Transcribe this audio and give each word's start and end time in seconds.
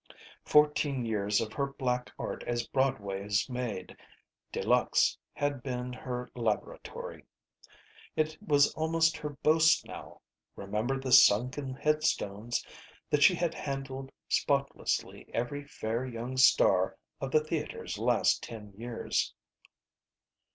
Fourteen 0.43 1.05
years 1.05 1.39
of 1.41 1.53
her 1.53 1.67
black 1.73 2.11
art 2.17 2.43
as 2.47 2.65
Broadway's 2.65 3.47
maid 3.47 3.95
de 4.51 4.63
luxe 4.63 5.15
had 5.31 5.61
been 5.61 5.93
her 5.93 6.27
laboratory. 6.33 7.23
It 8.15 8.35
was 8.41 8.73
almost 8.73 9.15
her 9.17 9.29
boast 9.43 9.85
now 9.85 10.21
remember 10.55 10.97
the 10.99 11.11
sunken 11.11 11.75
headstones 11.75 12.65
that 13.11 13.21
she 13.21 13.35
had 13.35 13.53
handled 13.53 14.11
spotlessly 14.27 15.29
every 15.35 15.65
fair 15.65 16.03
young 16.03 16.35
star 16.35 16.97
of 17.19 17.29
the 17.29 17.43
theaters' 17.43 17.99
last 17.99 18.41
ten 18.41 18.73
years. 18.75 19.35